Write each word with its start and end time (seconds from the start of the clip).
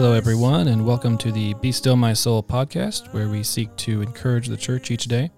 Hello, 0.00 0.12
everyone, 0.12 0.68
and 0.68 0.86
welcome 0.86 1.18
to 1.18 1.32
the 1.32 1.54
Be 1.54 1.72
Still 1.72 1.96
My 1.96 2.12
Soul 2.12 2.40
podcast, 2.40 3.12
where 3.12 3.28
we 3.28 3.42
seek 3.42 3.74
to 3.78 4.00
encourage 4.00 4.46
the 4.46 4.56
church 4.56 4.92
each 4.92 5.06
day. 5.06 5.32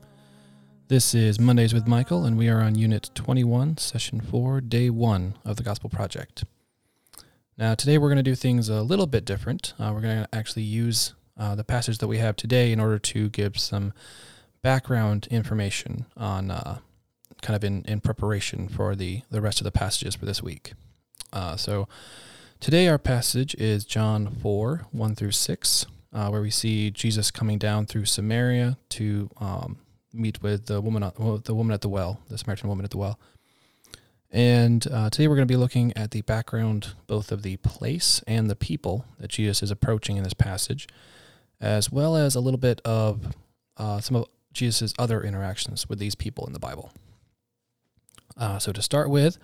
This 0.88 1.14
is 1.14 1.40
Mondays 1.40 1.72
with 1.72 1.88
Michael, 1.88 2.26
and 2.26 2.36
we 2.36 2.50
are 2.50 2.60
on 2.60 2.74
Unit 2.74 3.08
21, 3.14 3.78
Session 3.78 4.20
4, 4.20 4.60
Day 4.60 4.90
1 4.90 5.38
of 5.46 5.56
the 5.56 5.62
Gospel 5.62 5.88
Project. 5.88 6.44
Now, 7.56 7.74
today 7.74 7.96
we're 7.96 8.10
going 8.10 8.22
to 8.22 8.22
do 8.22 8.34
things 8.34 8.68
a 8.68 8.82
little 8.82 9.06
bit 9.06 9.24
different. 9.24 9.72
Uh, 9.78 9.92
we're 9.94 10.02
going 10.02 10.24
to 10.24 10.28
actually 10.30 10.64
use 10.64 11.14
uh, 11.38 11.54
the 11.54 11.64
passage 11.64 11.96
that 11.96 12.08
we 12.08 12.18
have 12.18 12.36
today 12.36 12.70
in 12.70 12.80
order 12.80 12.98
to 12.98 13.30
give 13.30 13.58
some 13.58 13.94
background 14.60 15.26
information 15.30 16.04
on 16.18 16.50
uh, 16.50 16.80
kind 17.40 17.56
of 17.56 17.64
in, 17.64 17.82
in 17.86 18.00
preparation 18.00 18.68
for 18.68 18.94
the, 18.94 19.22
the 19.30 19.40
rest 19.40 19.58
of 19.58 19.64
the 19.64 19.72
passages 19.72 20.14
for 20.14 20.26
this 20.26 20.42
week. 20.42 20.74
Uh, 21.32 21.56
so, 21.56 21.88
Today, 22.60 22.88
our 22.88 22.98
passage 22.98 23.54
is 23.54 23.86
John 23.86 24.28
4 24.28 24.88
1 24.92 25.14
through 25.14 25.30
6, 25.30 25.86
uh, 26.12 26.28
where 26.28 26.42
we 26.42 26.50
see 26.50 26.90
Jesus 26.90 27.30
coming 27.30 27.56
down 27.56 27.86
through 27.86 28.04
Samaria 28.04 28.76
to 28.90 29.30
um, 29.38 29.78
meet 30.12 30.42
with 30.42 30.66
the 30.66 30.82
woman, 30.82 31.10
the 31.44 31.54
woman 31.54 31.72
at 31.72 31.80
the 31.80 31.88
well, 31.88 32.20
the 32.28 32.36
Samaritan 32.36 32.68
woman 32.68 32.84
at 32.84 32.90
the 32.90 32.98
well. 32.98 33.18
And 34.30 34.86
uh, 34.92 35.08
today, 35.08 35.26
we're 35.26 35.36
going 35.36 35.48
to 35.48 35.52
be 35.52 35.56
looking 35.56 35.96
at 35.96 36.10
the 36.10 36.20
background 36.20 36.92
both 37.06 37.32
of 37.32 37.40
the 37.40 37.56
place 37.56 38.22
and 38.26 38.50
the 38.50 38.56
people 38.56 39.06
that 39.18 39.30
Jesus 39.30 39.62
is 39.62 39.70
approaching 39.70 40.18
in 40.18 40.22
this 40.22 40.34
passage, 40.34 40.86
as 41.62 41.90
well 41.90 42.14
as 42.14 42.34
a 42.34 42.40
little 42.40 42.60
bit 42.60 42.82
of 42.84 43.34
uh, 43.78 44.02
some 44.02 44.16
of 44.16 44.26
Jesus' 44.52 44.92
other 44.98 45.22
interactions 45.22 45.88
with 45.88 45.98
these 45.98 46.14
people 46.14 46.46
in 46.46 46.52
the 46.52 46.58
Bible. 46.58 46.92
Uh, 48.36 48.58
so, 48.58 48.70
to 48.70 48.82
start 48.82 49.08
with, 49.08 49.38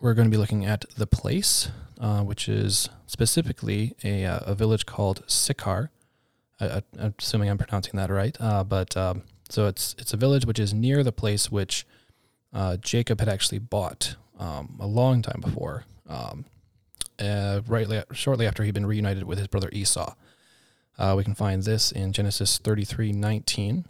we're 0.00 0.14
going 0.14 0.26
to 0.26 0.30
be 0.30 0.38
looking 0.38 0.64
at 0.64 0.84
the 0.96 1.06
place, 1.06 1.68
uh, 2.00 2.22
which 2.22 2.48
is 2.48 2.88
specifically 3.06 3.94
a, 4.02 4.24
uh, 4.24 4.40
a 4.46 4.54
village 4.54 4.86
called 4.86 5.22
Sychar. 5.26 5.90
I, 6.58 6.82
am 6.98 7.14
assuming 7.18 7.48
I'm 7.48 7.58
pronouncing 7.58 7.96
that 7.96 8.10
right. 8.10 8.36
Uh, 8.40 8.64
but 8.64 8.96
um, 8.96 9.22
so 9.48 9.66
it's 9.66 9.94
it's 9.98 10.12
a 10.12 10.16
village 10.16 10.46
which 10.46 10.58
is 10.58 10.74
near 10.74 11.02
the 11.02 11.12
place 11.12 11.50
which 11.50 11.86
uh, 12.52 12.76
Jacob 12.76 13.20
had 13.20 13.28
actually 13.28 13.58
bought 13.58 14.16
um, 14.38 14.76
a 14.80 14.86
long 14.86 15.22
time 15.22 15.40
before, 15.40 15.84
um, 16.08 16.44
uh, 17.18 17.60
shortly 18.12 18.46
after 18.46 18.64
he'd 18.64 18.74
been 18.74 18.86
reunited 18.86 19.24
with 19.24 19.38
his 19.38 19.48
brother 19.48 19.68
Esau. 19.72 20.14
Uh, 20.98 21.14
we 21.16 21.24
can 21.24 21.34
find 21.34 21.62
this 21.62 21.92
in 21.92 22.12
Genesis 22.12 22.58
33:19. 22.58 23.84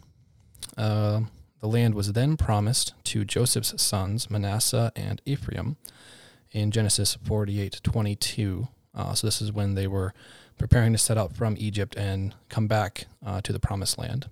The 1.60 1.68
land 1.68 1.94
was 1.94 2.14
then 2.14 2.36
promised 2.36 2.94
to 3.04 3.24
Joseph's 3.24 3.80
sons 3.80 4.30
Manasseh 4.30 4.92
and 4.96 5.20
Ephraim 5.26 5.76
in 6.52 6.70
Genesis 6.70 7.16
48 7.22 7.80
22. 7.82 8.68
Uh, 8.94 9.14
so 9.14 9.26
this 9.26 9.42
is 9.42 9.52
when 9.52 9.74
they 9.74 9.86
were 9.86 10.14
preparing 10.58 10.92
to 10.92 10.98
set 10.98 11.18
out 11.18 11.36
from 11.36 11.56
Egypt 11.58 11.94
and 11.96 12.34
come 12.48 12.66
back 12.66 13.06
uh, 13.24 13.40
to 13.42 13.52
the 13.52 13.60
promised 13.60 13.98
land. 13.98 14.28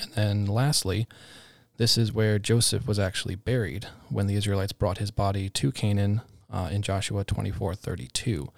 And 0.00 0.12
then 0.12 0.46
lastly, 0.46 1.08
this 1.78 1.96
is 1.96 2.12
where 2.12 2.38
Joseph 2.38 2.86
was 2.86 2.98
actually 2.98 3.34
buried 3.34 3.86
when 4.10 4.26
the 4.26 4.36
Israelites 4.36 4.72
brought 4.72 4.98
his 4.98 5.10
body 5.10 5.48
to 5.48 5.72
Canaan 5.72 6.20
uh, 6.52 6.68
in 6.70 6.82
Joshua 6.82 7.24
24 7.24 7.74
32. 7.74 8.48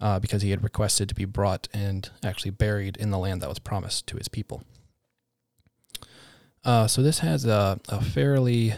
Uh, 0.00 0.18
because 0.18 0.42
he 0.42 0.50
had 0.50 0.62
requested 0.62 1.08
to 1.08 1.14
be 1.14 1.24
brought 1.24 1.66
and 1.72 2.10
actually 2.22 2.50
buried 2.50 2.96
in 2.96 3.10
the 3.10 3.18
land 3.18 3.40
that 3.40 3.48
was 3.48 3.58
promised 3.58 4.06
to 4.06 4.16
his 4.16 4.28
people. 4.28 4.62
Uh, 6.64 6.86
so 6.86 7.02
this 7.02 7.18
has 7.18 7.44
a, 7.44 7.78
a 7.88 8.02
fairly 8.02 8.74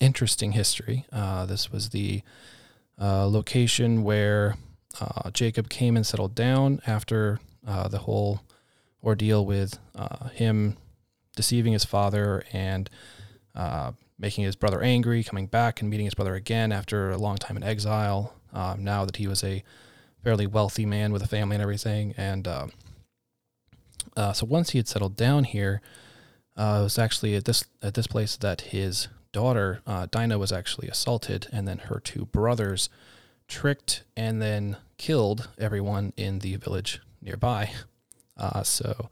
interesting 0.00 0.52
history. 0.52 1.04
Uh, 1.12 1.46
this 1.46 1.70
was 1.70 1.90
the 1.90 2.22
uh, 3.00 3.26
location 3.28 4.02
where 4.02 4.56
uh, 5.00 5.30
Jacob 5.30 5.68
came 5.68 5.96
and 5.96 6.04
settled 6.04 6.34
down 6.34 6.80
after 6.86 7.38
uh, 7.66 7.86
the 7.86 7.98
whole 7.98 8.40
ordeal 9.04 9.46
with 9.46 9.78
uh, 9.94 10.28
him 10.30 10.76
deceiving 11.36 11.72
his 11.72 11.84
father 11.84 12.42
and 12.52 12.90
making 14.20 14.42
his 14.42 14.56
brother 14.56 14.82
angry, 14.82 15.22
coming 15.22 15.46
back 15.46 15.80
and 15.80 15.88
meeting 15.88 16.06
his 16.06 16.14
brother 16.14 16.34
again 16.34 16.72
after 16.72 17.10
a 17.10 17.18
long 17.18 17.36
time 17.36 17.56
in 17.56 17.62
exile. 17.62 18.34
Now 18.52 19.04
that 19.04 19.16
he 19.16 19.28
was 19.28 19.44
a 19.44 19.62
fairly 20.24 20.46
wealthy 20.46 20.86
man 20.86 21.12
with 21.12 21.22
a 21.22 21.28
family 21.28 21.54
and 21.54 21.62
everything, 21.62 22.14
and 22.16 22.46
so 24.16 24.46
once 24.46 24.70
he 24.70 24.78
had 24.78 24.88
settled 24.88 25.16
down 25.16 25.44
here, 25.44 25.80
it 26.58 26.82
was 26.82 26.98
actually 26.98 27.34
at 27.36 27.44
this 27.44 27.64
at 27.82 27.94
this 27.94 28.06
place 28.06 28.36
that 28.36 28.60
his 28.62 29.08
daughter, 29.32 29.80
uh, 29.86 30.06
Dinah, 30.10 30.38
was 30.38 30.52
actually 30.52 30.88
assaulted, 30.88 31.46
and 31.52 31.68
then 31.68 31.78
her 31.78 32.00
two 32.00 32.26
brothers 32.26 32.88
tricked 33.46 34.02
and 34.16 34.42
then 34.42 34.76
killed 34.96 35.48
everyone 35.58 36.12
in 36.16 36.40
the 36.40 36.56
village 36.56 37.00
nearby. 37.22 37.70
Uh, 38.36 38.62
so 38.62 39.08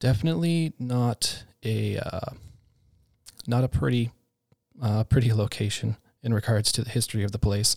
definitely 0.00 0.72
not 0.78 1.44
a 1.64 1.98
uh, 1.98 2.32
not 3.46 3.64
a 3.64 3.68
pretty 3.68 4.10
uh, 4.80 5.04
pretty 5.04 5.32
location 5.32 5.96
in 6.22 6.34
regards 6.34 6.72
to 6.72 6.82
the 6.82 6.90
history 6.90 7.24
of 7.24 7.32
the 7.32 7.38
place. 7.38 7.76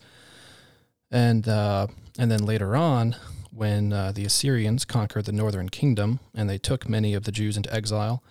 And 1.10 1.48
uh, 1.48 1.88
and 2.18 2.32
then 2.32 2.46
later 2.46 2.76
on, 2.76 3.16
when 3.54 3.94
uh, 3.94 4.12
the 4.12 4.26
Assyrians 4.26 4.86
conquered 4.86 5.26
the 5.26 5.32
northern 5.32 5.70
kingdom 5.70 6.20
and 6.34 6.50
they 6.50 6.58
took 6.58 6.88
many 6.88 7.14
of 7.14 7.24
the 7.24 7.32
Jews 7.32 7.58
into 7.58 7.74
exile, 7.74 8.24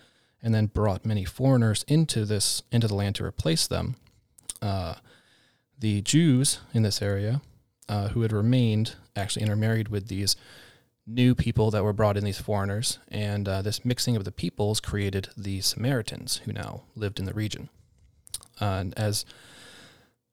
and 0.43 0.53
then 0.53 0.67
brought 0.67 1.05
many 1.05 1.25
foreigners 1.25 1.83
into 1.87 2.25
this 2.25 2.63
into 2.71 2.87
the 2.87 2.95
land 2.95 3.15
to 3.15 3.25
replace 3.25 3.67
them. 3.67 3.95
Uh, 4.61 4.95
the 5.79 6.01
Jews 6.01 6.59
in 6.73 6.83
this 6.83 7.01
area, 7.01 7.41
uh, 7.89 8.09
who 8.09 8.21
had 8.21 8.31
remained, 8.31 8.95
actually 9.15 9.43
intermarried 9.43 9.87
with 9.87 10.07
these 10.07 10.35
new 11.07 11.33
people 11.33 11.71
that 11.71 11.83
were 11.83 11.93
brought 11.93 12.17
in, 12.17 12.23
these 12.23 12.39
foreigners, 12.39 12.99
and 13.07 13.47
uh, 13.47 13.61
this 13.61 13.83
mixing 13.83 14.15
of 14.15 14.23
the 14.23 14.31
peoples 14.31 14.79
created 14.79 15.29
the 15.35 15.61
Samaritans, 15.61 16.37
who 16.45 16.53
now 16.53 16.83
lived 16.95 17.19
in 17.19 17.25
the 17.25 17.33
region. 17.33 17.69
and 18.59 18.93
as 18.97 19.25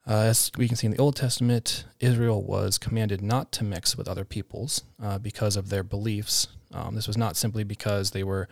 uh, 0.06 0.22
as 0.22 0.50
we 0.56 0.66
can 0.66 0.76
see 0.76 0.86
in 0.86 0.92
the 0.92 1.00
Old 1.00 1.16
Testament, 1.16 1.84
Israel 2.00 2.42
was 2.42 2.78
commanded 2.78 3.20
not 3.20 3.52
to 3.52 3.64
mix 3.64 3.94
with 3.94 4.08
other 4.08 4.24
peoples 4.24 4.82
uh, 5.02 5.18
because 5.18 5.54
of 5.54 5.68
their 5.68 5.82
beliefs. 5.82 6.48
Um, 6.72 6.94
this 6.94 7.06
was 7.06 7.18
not 7.18 7.36
simply 7.36 7.62
because 7.62 8.12
they 8.12 8.24
were 8.24 8.48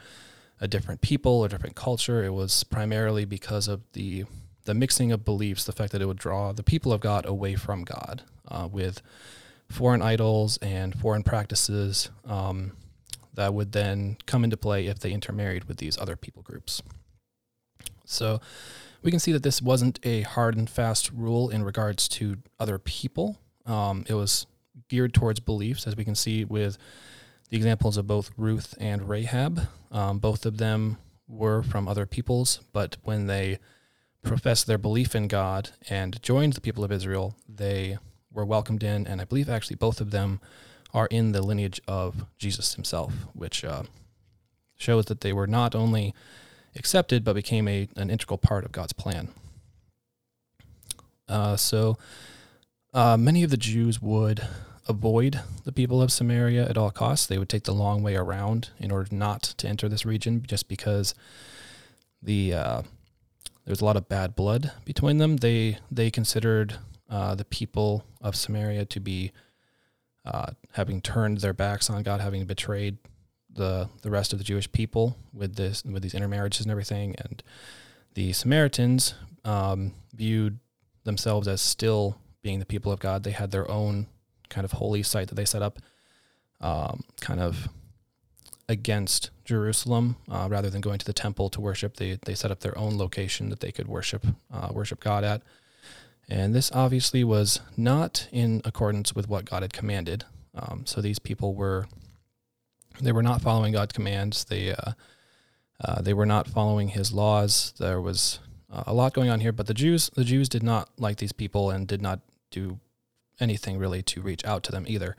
a 0.61 0.69
different 0.69 1.01
people, 1.01 1.45
a 1.45 1.49
different 1.49 1.77
culture. 1.77 2.25
It 2.25 2.33
was 2.33 2.65
primarily 2.65 3.25
because 3.25 3.69
of 3.69 3.83
the 3.93 4.25
the 4.65 4.75
mixing 4.75 5.13
of 5.13 5.25
beliefs, 5.25 5.65
the 5.65 5.73
fact 5.73 5.93
that 5.93 6.03
it 6.03 6.07
would 6.07 6.19
draw 6.19 6.53
the 6.53 6.65
people 6.65 6.93
of 6.93 7.01
God 7.01 7.25
away 7.25 7.55
from 7.55 7.85
God 7.85 8.23
uh, 8.49 8.69
with 8.71 9.01
foreign 9.71 10.03
idols 10.03 10.59
and 10.59 10.99
foreign 10.99 11.23
practices 11.23 12.11
um, 12.25 12.73
that 13.35 13.55
would 13.55 13.73
then 13.73 14.17
come 14.27 14.43
into 14.43 14.57
play 14.57 14.87
if 14.87 14.99
they 14.99 15.13
intermarried 15.13 15.65
with 15.65 15.77
these 15.77 15.97
other 15.99 16.17
people 16.17 16.43
groups. 16.43 16.83
So 18.05 18.41
we 19.03 19.11
can 19.11 19.21
see 19.21 19.33
that 19.33 19.43
this 19.43 19.63
wasn't 19.63 20.01
a 20.03 20.23
hard 20.23 20.57
and 20.57 20.69
fast 20.69 21.11
rule 21.13 21.49
in 21.49 21.63
regards 21.63 22.09
to 22.09 22.39
other 22.59 22.79
people. 22.79 23.39
Um, 23.67 24.05
it 24.09 24.15
was 24.15 24.47
geared 24.89 25.15
towards 25.15 25.41
beliefs, 25.41 25.87
as 25.87 25.97
we 25.97 26.05
can 26.05 26.15
see 26.15 26.45
with 26.45 26.79
the 27.49 27.57
examples 27.57 27.97
of 27.97 28.07
both 28.07 28.31
Ruth 28.37 28.75
and 28.79 29.09
Rahab. 29.09 29.69
Um, 29.91 30.19
both 30.19 30.47
of 30.47 30.59
them 30.59 30.99
were 31.29 31.63
from 31.63 31.89
other 31.89 32.07
peoples, 32.07 32.61
but 32.73 32.97
when 33.03 33.27
they 33.27 33.59
professed 34.23 34.67
their 34.67 34.79
belief 34.79 35.15
in 35.15 35.29
God 35.29 35.71
and 35.89 36.21
joined 36.23 36.55
the 36.55 36.61
people 36.61 36.85
of 36.85 36.93
Israel, 36.93 37.37
they 37.49 37.99
were 38.33 38.45
welcomed 38.45 38.83
in, 38.83 39.07
and 39.07 39.21
I 39.21 39.25
believe 39.25 39.49
actually 39.49 39.77
both 39.77 40.01
of 40.01 40.11
them 40.11 40.41
are 40.93 41.07
in 41.07 41.33
the 41.33 41.43
lineage 41.43 41.81
of 41.87 42.27
Jesus 42.39 42.75
himself, 42.75 43.13
which 43.33 43.65
uh, 43.65 43.85
shows 44.77 45.07
that 45.07 45.21
they 45.21 45.33
were 45.33 45.47
not 45.47 45.75
only 45.75 46.15
accepted 46.75 47.25
but 47.25 47.35
became 47.35 47.67
a, 47.69 47.89
an 47.97 48.11
integral 48.11 48.39
part 48.39 48.65
of 48.65 48.73
God's 48.73 48.93
plan. 48.93 49.29
Uh, 51.29 51.57
so 51.57 51.97
uh, 52.95 53.17
many 53.17 53.43
of 53.43 53.51
the 53.51 53.57
Jews 53.57 54.01
would 54.01 54.47
avoid 54.89 55.41
the 55.65 55.73
people 55.73 56.01
of 56.01 56.13
Samaria 56.13 56.69
at 56.69 56.79
all 56.79 56.91
costs. 56.91 57.27
They 57.27 57.39
would 57.39 57.49
take 57.49 57.65
the 57.65 57.75
long 57.75 58.03
way 58.03 58.17
around 58.17 58.71
in 58.79 58.91
order 58.91 59.15
not 59.15 59.43
to 59.43 59.69
enter 59.69 59.89
this 59.89 60.07
region, 60.07 60.45
just 60.47 60.69
because 60.69 61.15
the 62.23 62.55
uh, 62.55 62.83
there's 63.65 63.81
a 63.81 63.85
lot 63.85 63.97
of 63.97 64.09
bad 64.09 64.35
blood 64.37 64.73
between 64.85 65.19
them. 65.19 65.39
They 65.39 65.79
they 65.91 66.11
considered 66.11 66.77
uh, 67.11 67.35
the 67.35 67.45
people 67.45 68.05
of 68.21 68.37
Samaria 68.37 68.85
to 68.87 69.01
be 69.01 69.33
uh, 70.25 70.53
having 70.73 71.01
turned 71.01 71.39
their 71.39 71.53
backs 71.53 71.89
on 71.91 72.03
God, 72.03 72.21
having 72.21 72.45
betrayed 72.45 72.99
the 73.51 73.89
the 74.03 74.11
rest 74.11 74.33
of 74.33 74.39
the 74.39 74.45
Jewish 74.45 74.71
people 74.71 75.17
with 75.33 75.57
this 75.57 75.85
with 75.85 76.03
these 76.03 76.15
intermarriages 76.15 76.63
and 76.63 76.71
everything, 76.71 77.15
and 77.19 77.43
the 78.15 78.33
Samaritans 78.33 79.15
um, 79.45 79.93
viewed 80.15 80.59
themselves 81.05 81.47
as 81.47 81.61
still 81.61 82.19
being 82.43 82.59
the 82.59 82.67
people 82.67 82.93
of 82.93 83.01
God. 83.01 83.23
They 83.23 83.31
had 83.31 83.51
their 83.51 83.71
own 83.71 84.07
kind 84.49 84.65
of 84.65 84.73
holy 84.73 85.03
site 85.03 85.29
that 85.29 85.35
they 85.35 85.45
set 85.45 85.63
up, 85.63 85.79
um, 86.61 87.05
kind 87.21 87.41
of 87.41 87.69
against 88.69 89.31
Jerusalem, 89.45 90.17
uh, 90.31 90.49
rather 90.51 90.71
than 90.71 90.81
going 90.81 90.99
to 90.99 91.07
the 91.07 91.13
temple 91.13 91.49
to 91.51 91.61
worship. 91.61 91.97
They 91.97 92.19
they 92.25 92.35
set 92.35 92.51
up 92.51 92.61
their 92.61 92.77
own 92.79 92.99
location 92.99 93.51
that 93.51 93.61
they 93.61 93.73
could 93.73 93.89
worship 93.89 94.27
uh, 94.53 94.69
worship 94.73 95.01
God 95.01 95.25
at, 95.25 95.43
and 96.29 96.55
this 96.55 96.71
obviously 96.73 97.23
was 97.25 97.61
not 97.77 98.29
in 98.33 98.63
accordance 98.65 99.15
with 99.15 99.29
what 99.29 99.45
God 99.45 99.63
had 99.63 99.73
commanded. 99.73 100.25
Um, 100.55 100.87
so 100.87 101.01
these 101.01 101.19
people 101.19 101.55
were 101.55 101.87
they 103.01 103.13
were 103.13 103.23
not 103.23 103.43
following 103.43 103.73
God's 103.73 103.93
commands. 103.93 104.45
They 104.45 104.73
uh, 104.73 104.93
uh, 105.85 106.01
they 106.01 106.15
were 106.15 106.27
not 106.27 106.49
following 106.49 106.89
His 106.89 107.13
laws. 107.13 107.75
There 107.79 108.01
was 108.01 108.41
uh, 108.73 108.85
a 108.87 108.95
lot 108.95 109.15
going 109.15 109.31
on 109.31 109.41
here, 109.41 109.53
but 109.53 109.67
the 109.67 109.75
Jews 109.75 110.11
the 110.15 110.25
Jews 110.25 110.49
did 110.49 110.63
not 110.63 110.89
like 110.99 111.19
these 111.19 111.33
people 111.33 111.71
and 111.71 111.87
did 111.87 112.03
not 112.03 112.21
do 112.51 112.79
anything 113.41 113.79
really 113.79 114.03
to 114.03 114.21
reach 114.21 114.45
out 114.45 114.63
to 114.65 114.73
them 114.73 114.85
either. 114.87 115.17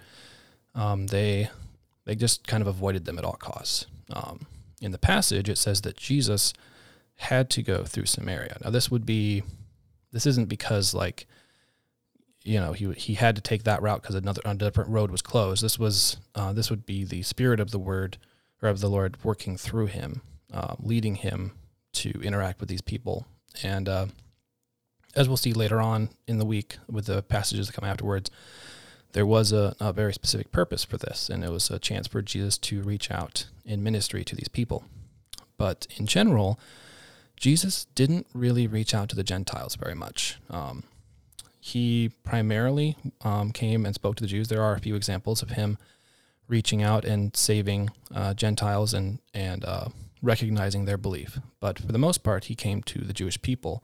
Um, 0.75 1.07
they 1.07 1.49
they 2.05 2.15
just 2.15 2.47
kind 2.47 2.61
of 2.61 2.67
avoided 2.67 3.05
them 3.05 3.17
at 3.17 3.25
all 3.25 3.33
costs. 3.33 3.85
Um, 4.13 4.47
in 4.79 4.91
the 4.91 4.97
passage, 4.97 5.49
it 5.49 5.57
says 5.57 5.81
that 5.81 5.97
Jesus 5.97 6.53
had 7.15 7.49
to 7.49 7.63
go 7.63 7.83
through 7.83 8.05
Samaria. 8.05 8.57
Now, 8.63 8.69
this 8.69 8.89
would 8.91 9.05
be 9.05 9.43
this 10.11 10.25
isn't 10.25 10.49
because 10.49 10.93
like 10.93 11.27
you 12.43 12.59
know 12.59 12.73
he 12.73 12.91
he 12.93 13.15
had 13.15 13.35
to 13.35 13.41
take 13.41 13.63
that 13.63 13.81
route 13.81 14.01
because 14.01 14.15
another 14.15 14.41
a 14.45 14.53
different 14.55 14.89
road 14.89 15.11
was 15.11 15.21
closed. 15.21 15.63
This 15.63 15.77
was 15.77 16.17
uh, 16.35 16.53
this 16.53 16.69
would 16.69 16.85
be 16.85 17.03
the 17.03 17.23
spirit 17.23 17.59
of 17.59 17.71
the 17.71 17.79
word 17.79 18.17
or 18.61 18.69
of 18.69 18.79
the 18.79 18.89
Lord 18.89 19.23
working 19.23 19.57
through 19.57 19.87
him, 19.87 20.21
uh, 20.51 20.75
leading 20.79 21.15
him 21.15 21.51
to 21.93 22.11
interact 22.21 22.59
with 22.59 22.69
these 22.69 22.81
people. 22.81 23.27
And 23.63 23.89
uh, 23.89 24.05
as 25.17 25.27
we'll 25.27 25.35
see 25.35 25.51
later 25.51 25.81
on 25.81 26.09
in 26.27 26.37
the 26.37 26.45
week 26.45 26.77
with 26.89 27.07
the 27.07 27.23
passages 27.23 27.67
that 27.67 27.73
come 27.73 27.89
afterwards, 27.89 28.29
there 29.13 29.25
was 29.25 29.51
a, 29.51 29.75
a 29.79 29.91
very 29.91 30.13
specific 30.13 30.51
purpose 30.51 30.83
for 30.83 30.97
this, 30.97 31.29
and 31.29 31.43
it 31.43 31.51
was 31.51 31.69
a 31.69 31.79
chance 31.79 32.07
for 32.07 32.21
Jesus 32.21 32.57
to 32.59 32.81
reach 32.83 33.09
out 33.09 33.47
in 33.65 33.83
ministry 33.83 34.23
to 34.23 34.35
these 34.35 34.47
people. 34.47 34.85
But 35.57 35.87
in 35.97 36.05
general, 36.05 36.59
Jesus 37.35 37.87
didn't 37.95 38.27
really 38.33 38.67
reach 38.67 38.93
out 38.93 39.09
to 39.09 39.15
the 39.15 39.23
Gentiles 39.23 39.75
very 39.75 39.95
much. 39.95 40.37
Um, 40.49 40.83
he 41.59 42.11
primarily 42.23 42.95
um, 43.21 43.51
came 43.51 43.85
and 43.85 43.95
spoke 43.95 44.15
to 44.17 44.23
the 44.23 44.29
Jews. 44.29 44.47
There 44.47 44.61
are 44.61 44.75
a 44.75 44.79
few 44.79 44.95
examples 44.95 45.41
of 45.41 45.49
him 45.49 45.77
reaching 46.47 46.81
out 46.81 47.03
and 47.03 47.35
saving 47.35 47.89
uh, 48.13 48.33
Gentiles 48.33 48.93
and 48.93 49.19
and 49.33 49.65
uh, 49.65 49.89
recognizing 50.21 50.85
their 50.85 50.97
belief. 50.97 51.39
But 51.59 51.79
for 51.79 51.91
the 51.91 51.97
most 51.97 52.23
part, 52.23 52.45
he 52.45 52.55
came 52.55 52.83
to 52.83 52.99
the 52.99 53.13
Jewish 53.13 53.41
people. 53.41 53.83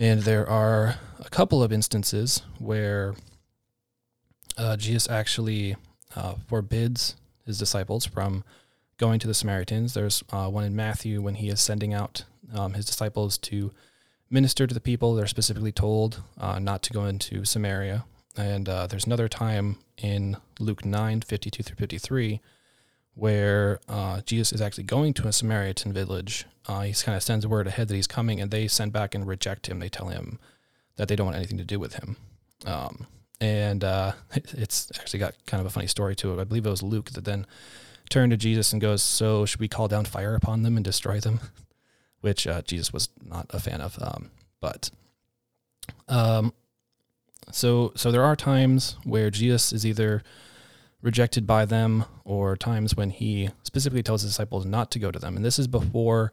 And 0.00 0.22
there 0.22 0.48
are 0.48 0.96
a 1.18 1.28
couple 1.28 1.62
of 1.62 1.70
instances 1.70 2.40
where 2.58 3.14
uh, 4.56 4.78
Jesus 4.78 5.10
actually 5.10 5.76
uh, 6.16 6.36
forbids 6.48 7.16
his 7.44 7.58
disciples 7.58 8.06
from 8.06 8.42
going 8.96 9.20
to 9.20 9.26
the 9.26 9.34
Samaritans. 9.34 9.92
There's 9.92 10.24
uh, 10.32 10.48
one 10.48 10.64
in 10.64 10.74
Matthew 10.74 11.20
when 11.20 11.34
he 11.34 11.50
is 11.50 11.60
sending 11.60 11.92
out 11.92 12.24
um, 12.54 12.72
his 12.72 12.86
disciples 12.86 13.36
to 13.38 13.72
minister 14.30 14.66
to 14.66 14.72
the 14.72 14.80
people. 14.80 15.14
They're 15.14 15.26
specifically 15.26 15.72
told 15.72 16.22
uh, 16.38 16.58
not 16.58 16.82
to 16.84 16.94
go 16.94 17.04
into 17.04 17.44
Samaria. 17.44 18.06
And 18.38 18.70
uh, 18.70 18.86
there's 18.86 19.04
another 19.04 19.28
time 19.28 19.80
in 19.98 20.38
Luke 20.58 20.82
9 20.82 21.20
52 21.20 21.62
through 21.62 21.76
53 21.76 22.40
where 23.20 23.80
uh, 23.86 24.22
Jesus 24.22 24.50
is 24.50 24.62
actually 24.62 24.84
going 24.84 25.12
to 25.14 25.28
a 25.28 25.32
Samaritan 25.32 25.92
village. 25.92 26.46
Uh, 26.66 26.80
he 26.80 26.94
kind 26.94 27.16
of 27.16 27.22
sends 27.22 27.46
word 27.46 27.66
ahead 27.66 27.88
that 27.88 27.94
he's 27.94 28.06
coming, 28.06 28.40
and 28.40 28.50
they 28.50 28.66
send 28.66 28.94
back 28.94 29.14
and 29.14 29.26
reject 29.26 29.66
him. 29.66 29.78
They 29.78 29.90
tell 29.90 30.08
him 30.08 30.38
that 30.96 31.06
they 31.06 31.16
don't 31.16 31.26
want 31.26 31.36
anything 31.36 31.58
to 31.58 31.64
do 31.64 31.78
with 31.78 31.94
him. 31.94 32.16
Um, 32.64 33.06
and 33.38 33.84
uh, 33.84 34.12
it's 34.34 34.90
actually 34.98 35.20
got 35.20 35.34
kind 35.46 35.60
of 35.60 35.66
a 35.66 35.70
funny 35.70 35.86
story 35.86 36.16
to 36.16 36.32
it. 36.32 36.40
I 36.40 36.44
believe 36.44 36.64
it 36.64 36.70
was 36.70 36.82
Luke 36.82 37.10
that 37.10 37.26
then 37.26 37.46
turned 38.08 38.30
to 38.30 38.38
Jesus 38.38 38.72
and 38.72 38.80
goes, 38.80 39.02
"So 39.02 39.44
should 39.44 39.60
we 39.60 39.68
call 39.68 39.86
down 39.86 40.06
fire 40.06 40.34
upon 40.34 40.62
them 40.62 40.76
and 40.76 40.84
destroy 40.84 41.20
them?" 41.20 41.40
which 42.22 42.46
uh, 42.46 42.62
Jesus 42.62 42.92
was 42.92 43.10
not 43.22 43.46
a 43.50 43.60
fan 43.60 43.82
of. 43.82 43.98
Um, 44.00 44.30
but 44.60 44.90
um, 46.08 46.54
so 47.52 47.92
so 47.96 48.10
there 48.10 48.24
are 48.24 48.36
times 48.36 48.96
where 49.04 49.30
Jesus 49.30 49.72
is 49.72 49.84
either 49.84 50.22
rejected 51.02 51.46
by 51.46 51.64
them 51.64 52.04
or 52.24 52.56
times 52.56 52.94
when 52.94 53.10
he 53.10 53.50
specifically 53.62 54.02
tells 54.02 54.22
his 54.22 54.32
disciples 54.32 54.66
not 54.66 54.90
to 54.90 54.98
go 54.98 55.10
to 55.10 55.18
them. 55.18 55.36
And 55.36 55.44
this 55.44 55.58
is 55.58 55.66
before 55.66 56.32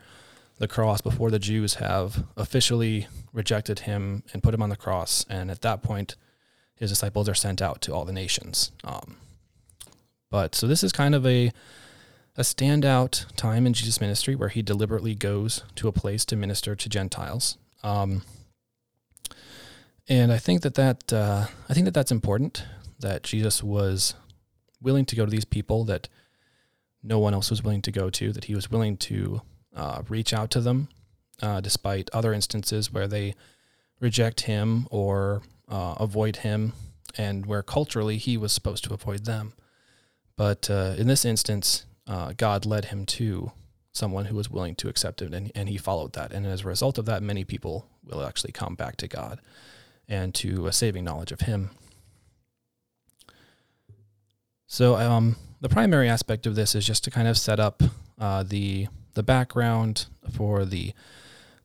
the 0.57 0.67
cross, 0.67 1.01
before 1.01 1.31
the 1.31 1.39
Jews 1.39 1.75
have 1.75 2.25
officially 2.35 3.07
rejected 3.31 3.79
him 3.79 4.23
and 4.33 4.43
put 4.43 4.53
him 4.53 4.61
on 4.61 4.69
the 4.69 4.75
cross. 4.75 5.25
And 5.29 5.51
at 5.51 5.61
that 5.61 5.83
point, 5.83 6.15
his 6.75 6.89
disciples 6.89 7.29
are 7.29 7.35
sent 7.35 7.61
out 7.61 7.81
to 7.81 7.93
all 7.93 8.05
the 8.05 8.13
nations. 8.13 8.71
Um, 8.83 9.17
but 10.29 10.55
so 10.55 10.67
this 10.67 10.83
is 10.83 10.91
kind 10.91 11.15
of 11.15 11.25
a 11.25 11.51
a 12.39 12.41
standout 12.41 13.25
time 13.35 13.65
in 13.65 13.73
Jesus' 13.73 13.99
ministry 13.99 14.35
where 14.35 14.49
he 14.49 14.61
deliberately 14.61 15.15
goes 15.15 15.63
to 15.73 15.87
a 15.87 15.91
place 15.91 16.23
to 16.25 16.35
minister 16.35 16.75
to 16.75 16.87
Gentiles. 16.87 17.57
Um, 17.81 18.21
and 20.07 20.31
I 20.31 20.37
think 20.37 20.61
that 20.61 20.75
that 20.75 21.11
uh, 21.11 21.47
I 21.67 21.73
think 21.73 21.85
that 21.85 21.95
that's 21.95 22.11
important 22.11 22.63
that 22.99 23.23
Jesus 23.23 23.63
was 23.63 24.13
willing 24.81 25.05
to 25.05 25.15
go 25.15 25.25
to 25.25 25.31
these 25.31 25.45
people 25.45 25.83
that 25.85 26.07
no 27.03 27.19
one 27.19 27.33
else 27.33 27.49
was 27.49 27.63
willing 27.63 27.81
to 27.83 27.91
go 27.91 28.09
to. 28.09 28.31
That 28.31 28.45
he 28.45 28.55
was 28.55 28.69
willing 28.69 28.97
to 28.97 29.41
uh, 29.75 30.03
reach 30.09 30.33
out 30.33 30.51
to 30.51 30.61
them, 30.61 30.89
uh, 31.41 31.61
despite 31.61 32.09
other 32.13 32.33
instances 32.33 32.91
where 32.91 33.07
they 33.07 33.35
reject 33.99 34.41
him 34.41 34.87
or 34.89 35.41
uh, 35.69 35.95
avoid 35.99 36.37
him, 36.37 36.73
and 37.17 37.45
where 37.45 37.63
culturally 37.63 38.17
he 38.17 38.37
was 38.37 38.51
supposed 38.51 38.83
to 38.85 38.93
avoid 38.93 39.25
them. 39.25 39.53
But 40.35 40.69
uh, 40.69 40.95
in 40.97 41.07
this 41.07 41.25
instance, 41.25 41.85
uh, 42.05 42.33
God 42.37 42.65
led 42.65 42.85
him 42.85 43.05
to 43.07 43.51
someone 43.91 44.25
who 44.25 44.35
was 44.35 44.49
willing 44.49 44.75
to 44.75 44.89
accept 44.89 45.21
it, 45.21 45.33
and, 45.33 45.51
and 45.55 45.67
he 45.67 45.77
followed 45.77 46.13
that. 46.13 46.31
And 46.31 46.45
as 46.45 46.61
a 46.61 46.67
result 46.67 46.97
of 46.97 47.05
that, 47.05 47.23
many 47.23 47.43
people 47.43 47.87
will 48.03 48.23
actually 48.23 48.51
come 48.51 48.75
back 48.75 48.95
to 48.97 49.07
God 49.07 49.41
and 50.07 50.33
to 50.35 50.67
a 50.67 50.73
saving 50.73 51.03
knowledge 51.03 51.31
of 51.31 51.41
Him. 51.41 51.71
So, 54.67 54.97
um, 54.97 55.37
the 55.61 55.69
primary 55.69 56.09
aspect 56.09 56.45
of 56.45 56.55
this 56.55 56.75
is 56.75 56.85
just 56.85 57.03
to 57.05 57.11
kind 57.11 57.27
of 57.27 57.37
set 57.37 57.59
up 57.59 57.81
uh, 58.19 58.43
the 58.43 58.87
the 59.13 59.23
background 59.23 60.05
for 60.31 60.65
the 60.65 60.93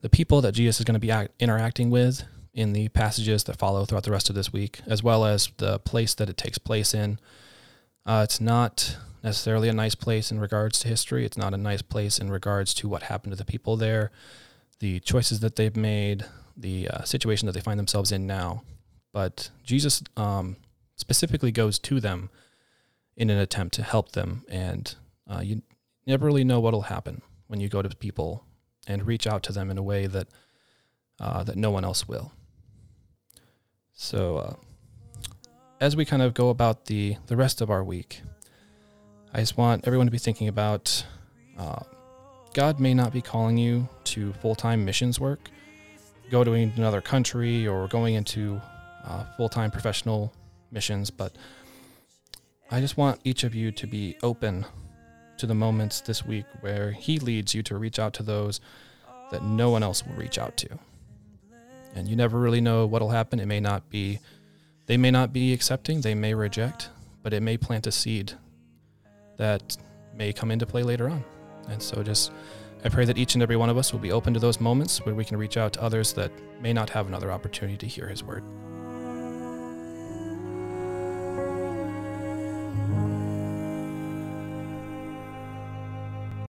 the 0.00 0.08
people 0.08 0.40
that 0.40 0.52
Jesus 0.52 0.80
is 0.80 0.84
going 0.84 0.94
to 0.94 1.00
be 1.00 1.10
act, 1.10 1.32
interacting 1.38 1.90
with 1.90 2.24
in 2.54 2.72
the 2.72 2.88
passages 2.88 3.44
that 3.44 3.58
follow 3.58 3.84
throughout 3.84 4.04
the 4.04 4.10
rest 4.10 4.28
of 4.28 4.36
this 4.36 4.52
week, 4.52 4.80
as 4.86 5.02
well 5.02 5.24
as 5.24 5.50
the 5.56 5.78
place 5.80 6.14
that 6.14 6.28
it 6.28 6.36
takes 6.36 6.58
place 6.58 6.94
in. 6.94 7.18
Uh, 8.06 8.22
it's 8.24 8.40
not 8.40 8.96
necessarily 9.22 9.68
a 9.68 9.72
nice 9.72 9.94
place 9.94 10.30
in 10.30 10.38
regards 10.38 10.78
to 10.80 10.88
history. 10.88 11.24
It's 11.24 11.36
not 11.36 11.54
a 11.54 11.56
nice 11.56 11.82
place 11.82 12.18
in 12.18 12.30
regards 12.30 12.72
to 12.74 12.88
what 12.88 13.04
happened 13.04 13.32
to 13.32 13.36
the 13.36 13.44
people 13.44 13.76
there, 13.76 14.10
the 14.80 15.00
choices 15.00 15.40
that 15.40 15.56
they've 15.56 15.76
made, 15.76 16.24
the 16.56 16.88
uh, 16.88 17.02
situation 17.02 17.46
that 17.46 17.52
they 17.52 17.60
find 17.60 17.78
themselves 17.78 18.12
in 18.12 18.26
now. 18.26 18.62
But 19.12 19.50
Jesus 19.64 20.02
um, 20.16 20.56
specifically 20.96 21.52
goes 21.52 21.78
to 21.80 22.00
them 22.00 22.30
in 23.16 23.30
an 23.30 23.38
attempt 23.38 23.74
to 23.74 23.82
help 23.82 24.12
them, 24.12 24.44
and 24.48 24.94
uh, 25.28 25.40
you 25.40 25.62
never 26.06 26.26
really 26.26 26.44
know 26.44 26.60
what'll 26.60 26.82
happen 26.82 27.22
when 27.46 27.60
you 27.60 27.68
go 27.68 27.82
to 27.82 27.88
people 27.96 28.44
and 28.86 29.06
reach 29.06 29.26
out 29.26 29.42
to 29.44 29.52
them 29.52 29.70
in 29.70 29.78
a 29.78 29.82
way 29.82 30.06
that 30.06 30.28
uh, 31.20 31.44
that 31.44 31.56
no 31.56 31.70
one 31.70 31.84
else 31.84 32.08
will. 32.08 32.32
So, 33.92 34.36
uh, 34.36 34.54
as 35.80 35.94
we 35.94 36.04
kind 36.04 36.22
of 36.22 36.34
go 36.34 36.48
about 36.48 36.86
the 36.86 37.16
the 37.26 37.36
rest 37.36 37.60
of 37.60 37.70
our 37.70 37.84
week, 37.84 38.22
I 39.32 39.40
just 39.40 39.56
want 39.56 39.86
everyone 39.86 40.06
to 40.06 40.10
be 40.10 40.18
thinking 40.18 40.48
about 40.48 41.04
uh, 41.58 41.82
God 42.54 42.80
may 42.80 42.92
not 42.92 43.12
be 43.12 43.22
calling 43.22 43.56
you 43.56 43.88
to 44.04 44.32
full 44.34 44.54
time 44.54 44.84
missions 44.84 45.20
work, 45.20 45.50
go 46.30 46.44
to 46.44 46.52
another 46.52 47.00
country, 47.00 47.66
or 47.66 47.88
going 47.88 48.14
into 48.14 48.60
uh, 49.04 49.24
full 49.36 49.48
time 49.48 49.70
professional 49.70 50.32
missions, 50.70 51.10
but 51.10 51.36
I 52.72 52.80
just 52.80 52.96
want 52.96 53.20
each 53.22 53.44
of 53.44 53.54
you 53.54 53.70
to 53.70 53.86
be 53.86 54.16
open 54.22 54.64
to 55.36 55.44
the 55.44 55.54
moments 55.54 56.00
this 56.00 56.24
week 56.24 56.46
where 56.62 56.92
He 56.92 57.18
leads 57.18 57.54
you 57.54 57.62
to 57.64 57.76
reach 57.76 57.98
out 57.98 58.14
to 58.14 58.22
those 58.22 58.62
that 59.30 59.44
no 59.44 59.68
one 59.68 59.82
else 59.82 60.02
will 60.06 60.14
reach 60.14 60.38
out 60.38 60.56
to. 60.56 60.78
And 61.94 62.08
you 62.08 62.16
never 62.16 62.40
really 62.40 62.62
know 62.62 62.86
what'll 62.86 63.10
happen. 63.10 63.40
It 63.40 63.46
may 63.46 63.60
not 63.60 63.90
be, 63.90 64.20
they 64.86 64.96
may 64.96 65.10
not 65.10 65.34
be 65.34 65.52
accepting, 65.52 66.00
they 66.00 66.14
may 66.14 66.32
reject, 66.32 66.88
but 67.22 67.34
it 67.34 67.42
may 67.42 67.58
plant 67.58 67.86
a 67.86 67.92
seed 67.92 68.32
that 69.36 69.76
may 70.16 70.32
come 70.32 70.50
into 70.50 70.64
play 70.64 70.82
later 70.82 71.10
on. 71.10 71.22
And 71.68 71.82
so 71.82 72.02
just 72.02 72.32
I 72.86 72.88
pray 72.88 73.04
that 73.04 73.18
each 73.18 73.34
and 73.34 73.42
every 73.42 73.56
one 73.56 73.68
of 73.68 73.76
us 73.76 73.92
will 73.92 74.00
be 74.00 74.12
open 74.12 74.32
to 74.32 74.40
those 74.40 74.62
moments 74.62 75.04
where 75.04 75.14
we 75.14 75.26
can 75.26 75.36
reach 75.36 75.58
out 75.58 75.74
to 75.74 75.82
others 75.82 76.14
that 76.14 76.32
may 76.62 76.72
not 76.72 76.88
have 76.88 77.06
another 77.06 77.32
opportunity 77.32 77.76
to 77.76 77.86
hear 77.86 78.08
his 78.08 78.24
word. 78.24 78.42